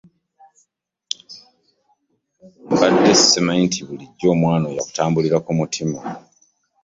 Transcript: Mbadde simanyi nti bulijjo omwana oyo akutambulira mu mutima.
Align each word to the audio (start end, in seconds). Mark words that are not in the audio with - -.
Mbadde 2.71 3.11
simanyi 3.17 3.63
nti 3.67 3.79
bulijjo 3.87 4.25
omwana 4.35 4.65
oyo 4.67 4.79
akutambulira 4.81 5.37
mu 5.45 5.51
mutima. 5.59 5.99